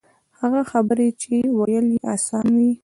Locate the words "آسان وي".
2.15-2.71